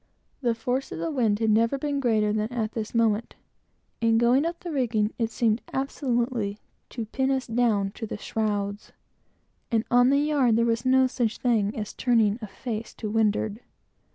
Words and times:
The 0.41 0.55
force 0.55 0.91
of 0.91 0.97
the 0.97 1.11
wind 1.11 1.37
had 1.37 1.51
never 1.51 1.77
been 1.77 1.99
greater 1.99 2.33
than 2.33 2.51
at 2.51 2.71
this 2.71 2.95
moment. 2.95 3.35
In 4.01 4.17
going 4.17 4.47
up 4.47 4.59
the 4.61 4.71
rigging, 4.71 5.13
it 5.19 5.29
seemed 5.29 5.61
absolutely 5.73 6.57
to 6.89 7.05
pin 7.05 7.29
us 7.29 7.45
down 7.45 7.91
to 7.91 8.07
the 8.07 8.17
shrouds; 8.17 8.93
and 9.69 9.83
on 9.91 10.09
the 10.09 10.17
yard, 10.17 10.55
there 10.55 10.65
was 10.65 10.87
no 10.87 11.05
such 11.05 11.37
thing 11.37 11.77
as 11.77 11.93
turning 11.93 12.39
a 12.41 12.47
face 12.47 12.95
to 12.95 13.11
windward. 13.11 13.59